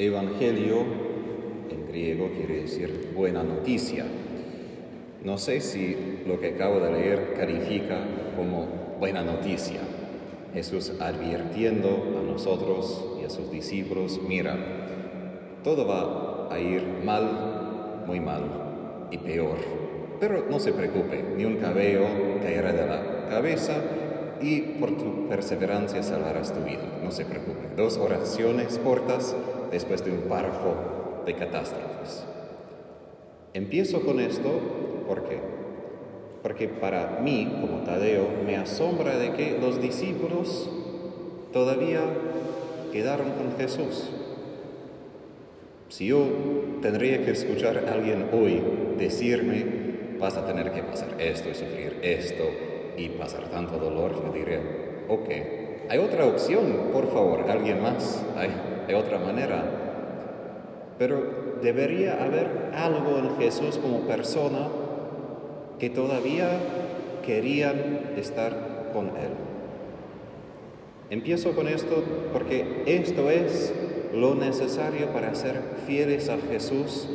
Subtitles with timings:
[0.00, 0.84] Evangelio
[1.70, 4.04] en griego quiere decir buena noticia.
[5.24, 7.98] No sé si lo que acabo de leer califica
[8.36, 8.68] como
[9.00, 9.80] buena noticia.
[10.54, 14.56] Jesús advirtiendo a nosotros y a sus discípulos, mira,
[15.64, 19.56] todo va a ir mal, muy mal y peor.
[20.20, 22.06] Pero no se preocupe, ni un cabello
[22.40, 23.82] caerá de la cabeza
[24.40, 27.00] y por tu perseverancia salvarás tu vida.
[27.02, 27.68] No se preocupe.
[27.76, 29.34] Dos oraciones cortas
[29.70, 32.24] después de un párrafo de catástrofes.
[33.54, 34.50] Empiezo con esto
[35.06, 35.38] porque
[36.42, 40.70] porque para mí, como Tadeo, me asombra de que los discípulos
[41.52, 42.00] todavía
[42.92, 44.08] quedaron con Jesús.
[45.88, 46.26] Si yo
[46.80, 48.62] tendría que escuchar a alguien hoy
[48.96, 49.64] decirme,
[50.20, 52.44] vas a tener que pasar esto y sufrir esto
[52.98, 54.60] y pasar tanto dolor, yo diría,
[55.08, 55.28] ok,
[55.88, 58.50] hay otra opción, por favor, alguien más, hay,
[58.88, 59.62] hay otra manera.
[60.98, 64.68] Pero debería haber algo en Jesús como persona
[65.78, 66.58] que todavía
[67.24, 69.32] querían estar con Él.
[71.10, 72.02] Empiezo con esto
[72.32, 73.72] porque esto es
[74.12, 77.08] lo necesario para ser fieles a Jesús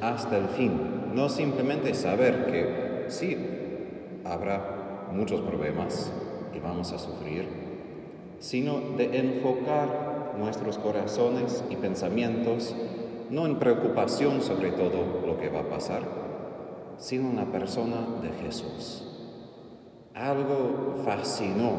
[0.00, 0.72] hasta el fin.
[1.14, 3.36] No simplemente saber que sí,
[4.24, 4.75] habrá
[5.12, 6.12] muchos problemas
[6.54, 7.48] y vamos a sufrir,
[8.38, 12.74] sino de enfocar nuestros corazones y pensamientos
[13.30, 16.02] no en preocupación sobre todo lo que va a pasar,
[16.98, 19.02] sino en la persona de Jesús.
[20.14, 21.72] Algo fascinó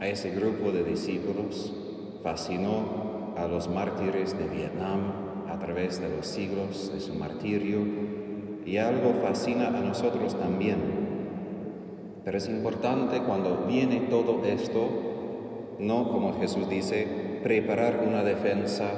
[0.00, 1.72] a ese grupo de discípulos,
[2.22, 5.00] fascinó a los mártires de Vietnam
[5.48, 7.80] a través de los siglos de su martirio
[8.64, 11.01] y algo fascina a nosotros también.
[12.24, 14.88] Pero es importante cuando viene todo esto,
[15.78, 18.90] no como Jesús dice, preparar una defensa,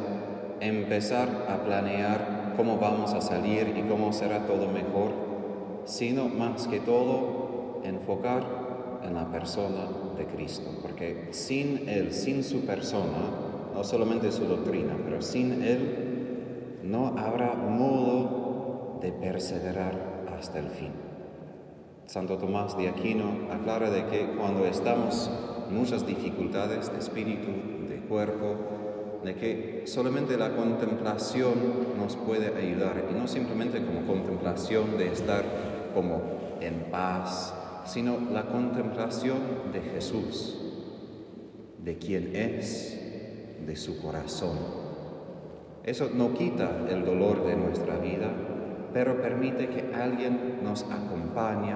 [0.61, 5.12] empezar a planear cómo vamos a salir y cómo será todo mejor,
[5.85, 12.61] sino más que todo enfocar en la persona de Cristo, porque sin Él, sin su
[12.67, 20.68] persona, no solamente su doctrina, pero sin Él no habrá modo de perseverar hasta el
[20.68, 21.14] fin.
[22.07, 25.31] Santo Tomás de Aquino aclara de que cuando estamos
[25.70, 27.51] muchas dificultades de espíritu,
[27.89, 28.57] de cuerpo,
[29.25, 31.55] de que solamente la contemplación
[31.98, 35.45] nos puede ayudar, y no simplemente como contemplación de estar
[35.95, 36.20] como
[36.61, 37.55] en paz,
[37.87, 39.39] sino la contemplación
[39.73, 40.59] de Jesús,
[41.83, 43.01] de quien es,
[43.67, 44.59] de su corazón.
[45.85, 48.31] Eso no quita el dolor de nuestra vida,
[48.94, 51.74] pero permite que alguien nos acompañe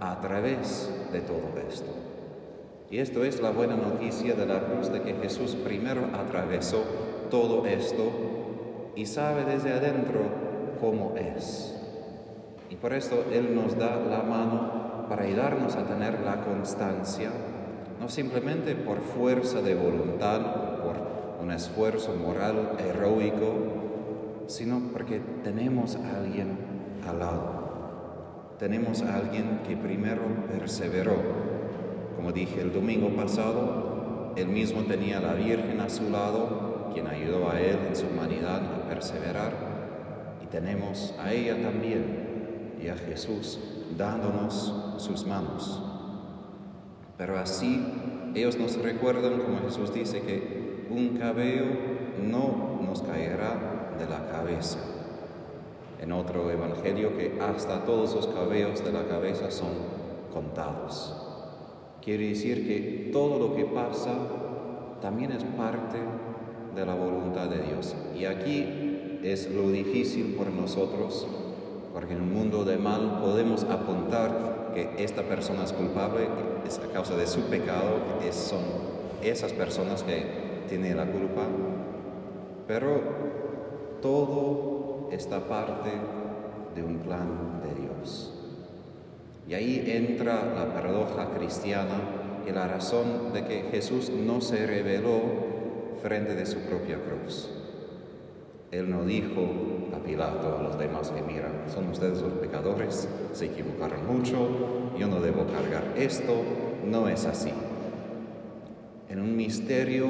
[0.00, 1.90] a través de todo esto.
[2.90, 6.82] Y esto es la buena noticia de la cruz, de que Jesús primero atravesó
[7.30, 8.10] todo esto
[8.96, 10.20] y sabe desde adentro
[10.80, 11.78] cómo es.
[12.70, 17.30] Y por esto Él nos da la mano para ayudarnos a tener la constancia,
[18.00, 20.96] no simplemente por fuerza de voluntad o por
[21.42, 23.77] un esfuerzo moral heroico,
[24.48, 26.58] sino porque tenemos a alguien
[27.06, 28.56] al lado.
[28.58, 31.48] Tenemos a alguien que primero perseveró
[32.18, 37.06] como dije el domingo pasado, él mismo tenía a la Virgen a su lado, quien
[37.06, 39.52] ayudó a él en su humanidad a perseverar,
[40.42, 43.60] y tenemos a ella también y a Jesús
[43.96, 45.80] dándonos sus manos.
[47.16, 47.86] Pero así
[48.34, 51.66] ellos nos recuerdan, como Jesús dice, que un cabello
[52.20, 54.78] no nos caerá de la cabeza.
[56.00, 59.70] En otro evangelio que hasta todos los cabellos de la cabeza son
[60.32, 61.14] contados.
[62.02, 64.12] Quiere decir que todo lo que pasa
[65.00, 65.98] también es parte
[66.74, 67.94] de la voluntad de Dios.
[68.16, 71.26] Y aquí es lo difícil por nosotros,
[71.92, 76.28] porque en un mundo de mal podemos apuntar que esta persona es culpable,
[76.66, 78.62] es a causa de su pecado, que son
[79.22, 80.24] esas personas que
[80.68, 81.42] tienen la culpa,
[82.66, 83.00] pero
[84.00, 85.90] todo está parte
[86.74, 88.32] de un plan de Dios.
[89.48, 91.98] Y ahí entra la paradoja cristiana
[92.46, 95.20] y la razón de que Jesús no se reveló
[96.02, 97.50] frente de su propia cruz.
[98.70, 99.48] Él no dijo
[99.94, 104.36] a Pilato, a los demás que miran, son ustedes los pecadores, se equivocaron mucho,
[104.98, 106.34] yo no debo cargar esto,
[106.84, 107.52] no es así.
[109.08, 110.06] En un misterio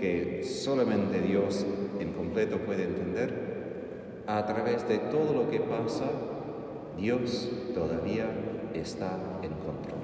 [0.00, 1.66] que solamente Dios
[2.00, 6.10] en completo puede entender, a través de todo lo que pasa,
[6.98, 8.26] Dios todavía
[8.74, 10.00] está en control.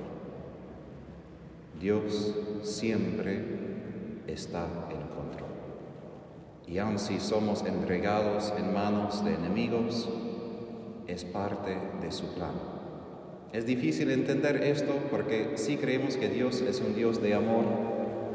[1.81, 3.41] Dios siempre
[4.27, 5.51] está en control.
[6.69, 10.09] Y aun si somos entregados en manos de enemigos,
[11.07, 12.53] es parte de su plan.
[13.53, 17.65] Es difícil entender esto porque sí creemos que Dios es un Dios de amor,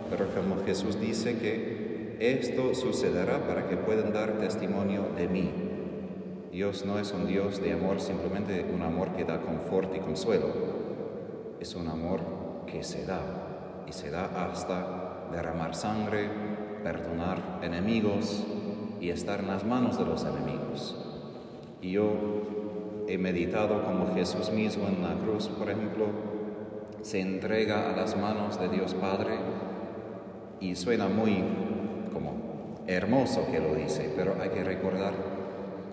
[0.10, 1.77] pero como Jesús dice que
[2.20, 5.52] esto sucederá para que puedan dar testimonio de mí.
[6.52, 10.48] Dios no es un Dios de amor, simplemente un amor que da confort y consuelo.
[11.60, 12.22] Es un amor
[12.66, 13.22] que se da
[13.88, 16.30] y se da hasta derramar sangre,
[16.84, 18.46] perdonar enemigos
[19.00, 20.96] y estar en las manos de los enemigos.
[21.82, 22.14] Y yo
[23.08, 26.08] he meditado como Jesús mismo en la cruz, por ejemplo,
[27.02, 29.38] se entrega a las manos de Dios Padre
[30.60, 31.44] y suena muy
[32.88, 35.14] hermoso que lo dice, pero hay que recordar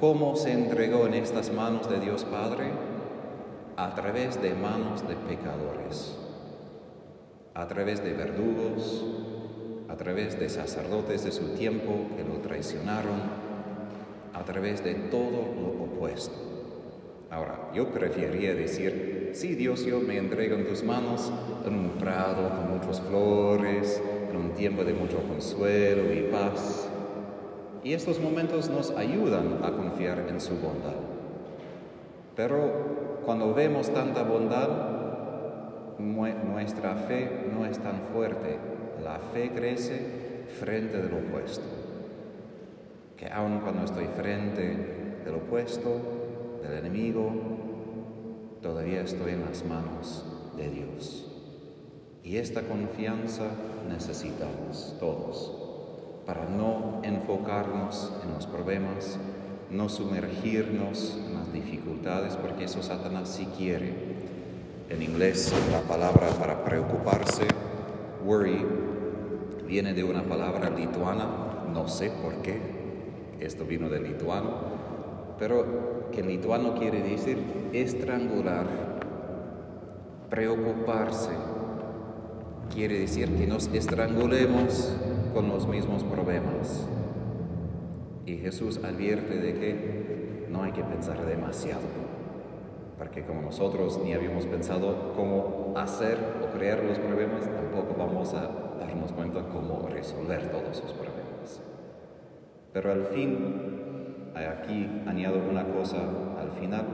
[0.01, 2.67] cómo se entregó en estas manos de Dios Padre
[3.77, 6.17] a través de manos de pecadores,
[7.55, 9.05] a través de verdugos,
[9.89, 13.45] a través de sacerdotes de su tiempo que lo traicionaron,
[14.33, 16.35] a través de todo lo opuesto.
[17.31, 21.33] Ahora, yo preferiría decir, sí, Dios, yo me entrego en tus manos
[21.67, 24.01] en un prado con muchas flores,
[24.35, 26.89] en un tiempo de mucho consuelo y paz.
[27.85, 30.97] Y estos momentos nos ayudan a confiar en su bondad.
[32.35, 34.69] Pero cuando vemos tanta bondad,
[35.99, 38.59] nuestra fe no es tan fuerte.
[39.05, 41.65] La fe crece frente del opuesto.
[43.17, 47.31] Que aun cuando estoy frente del opuesto, del enemigo,
[48.63, 50.25] todavía estoy en las manos
[50.57, 51.34] de Dios.
[52.25, 53.45] Y esta confianza
[53.87, 55.53] necesitamos todos
[56.25, 59.19] para no enfocarnos en los problemas,
[59.71, 63.93] no sumergirnos en las dificultades, porque eso Satanás sí quiere.
[64.89, 67.47] En inglés la palabra para preocuparse,
[68.25, 68.65] worry,
[69.67, 71.27] viene de una palabra lituana,
[71.75, 72.59] no sé por qué,
[73.41, 74.55] esto vino de lituano,
[75.39, 77.37] pero que en lituano quiere decir
[77.75, 78.67] estrangular,
[80.31, 81.31] preocuparse,
[82.73, 84.97] quiere decir que nos estrangulemos
[85.33, 86.87] con los mismos problemas.
[88.27, 91.83] Y Jesús advierte de que no hay que pensar demasiado,
[92.97, 98.77] porque como nosotros ni habíamos pensado cómo hacer o crear los problemas, tampoco vamos a
[98.79, 101.61] darnos cuenta cómo resolver todos esos problemas.
[102.73, 105.99] Pero al fin, aquí añado una cosa
[106.41, 106.87] al final.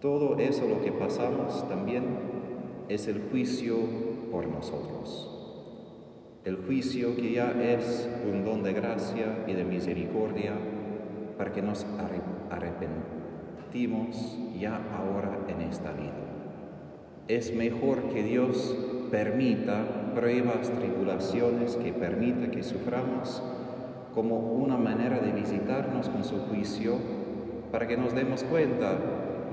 [0.00, 2.35] Todo eso lo que pasamos también
[2.88, 3.76] es el juicio
[4.30, 5.32] por nosotros.
[6.44, 10.52] El juicio que ya es un don de gracia y de misericordia
[11.36, 11.84] para que nos
[12.50, 16.12] arrepentimos ya ahora en esta vida.
[17.28, 18.76] Es mejor que Dios
[19.10, 23.42] permita pruebas, tribulaciones, que permita que suframos
[24.14, 26.94] como una manera de visitarnos con su juicio
[27.70, 28.96] para que nos demos cuenta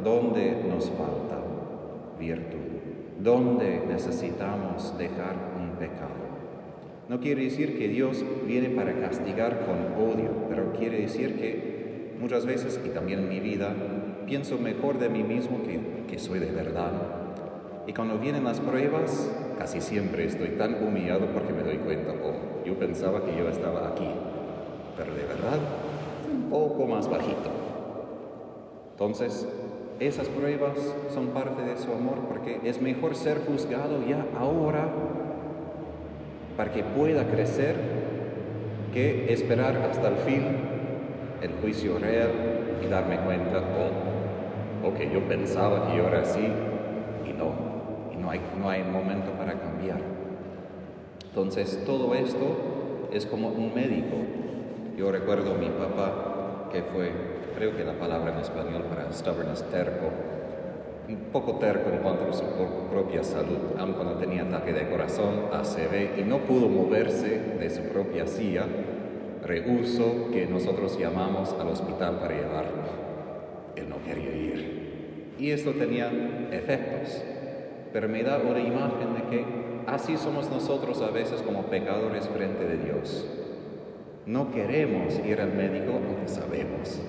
[0.03, 1.44] dónde nos falta
[2.19, 2.73] virtud,
[3.24, 6.24] dónde necesitamos dejar un pecado.
[7.08, 12.46] No quiere decir que Dios viene para castigar con odio, pero quiere decir que muchas
[12.46, 13.74] veces, y también en mi vida,
[14.25, 16.92] pienso mejor de mí mismo que, que soy de verdad.
[17.88, 22.66] Y cuando vienen las pruebas, casi siempre estoy tan humillado porque me doy cuenta, oh,
[22.66, 24.08] yo pensaba que yo estaba aquí,
[24.98, 25.60] pero de verdad,
[26.34, 27.51] un poco más bajito.
[28.92, 29.48] Entonces,
[30.00, 30.77] esas pruebas
[31.13, 34.88] son parte de su amor porque es mejor ser juzgado ya ahora
[36.57, 37.75] para que pueda crecer
[38.93, 40.43] que esperar hasta el fin
[41.41, 42.31] el juicio real
[42.81, 47.51] y darme cuenta, oh, ok, yo pensaba que yo era así y no,
[48.13, 50.00] y no hay, no hay momento para cambiar.
[51.25, 54.15] Entonces todo esto es como un médico.
[54.97, 56.33] Yo recuerdo a mi papá
[56.74, 57.12] que fue,
[57.56, 60.08] creo que la palabra en español para stubborn es terco,
[61.08, 62.44] un poco terco en cuanto a su
[62.89, 67.84] propia salud, aun cuando tenía ataque de corazón, ACV, y no pudo moverse de su
[67.84, 68.65] propia silla,
[69.46, 73.03] rehusó que nosotros llamamos al hospital para llevarlo.
[73.75, 75.34] Él no quería ir.
[75.38, 76.10] Y esto tenía
[76.51, 77.22] efectos,
[77.92, 79.46] pero me da una imagen de que
[79.86, 83.42] así somos nosotros a veces como pecadores frente de Dios.
[84.25, 87.01] No queremos ir al médico aunque sabemos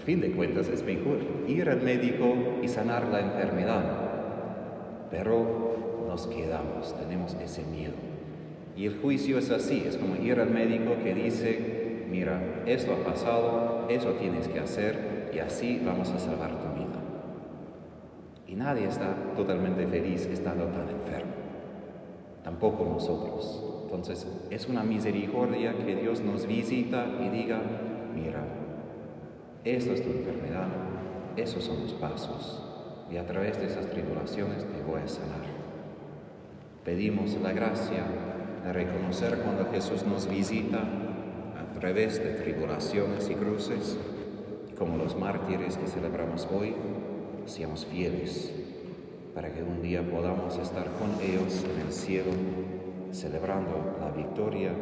[0.00, 3.84] a fin de cuentas es mejor ir al médico y sanar la enfermedad,
[5.10, 7.92] pero nos quedamos, tenemos ese miedo.
[8.74, 13.04] Y el juicio es así, es como ir al médico que dice, mira, esto ha
[13.04, 16.98] pasado, eso tienes que hacer y así vamos a salvar tu vida.
[18.46, 21.32] Y nadie está totalmente feliz estando tan enfermo,
[22.44, 23.64] tampoco nosotros.
[23.84, 27.60] Entonces es una misericordia que Dios nos visita y diga,
[28.14, 28.44] mira,
[29.64, 30.68] esta es tu enfermedad,
[31.36, 32.62] esos son los pasos,
[33.10, 35.44] y a través de esas tribulaciones te voy a sanar.
[36.84, 38.04] Pedimos la gracia
[38.64, 43.98] de reconocer cuando Jesús nos visita a través de tribulaciones y cruces,
[44.78, 46.74] como los mártires que celebramos hoy,
[47.44, 48.52] seamos fieles
[49.34, 52.32] para que un día podamos estar con ellos en el cielo,
[53.12, 54.72] celebrando la victoria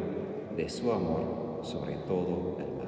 [0.55, 2.78] de su amor sobre todo el mal.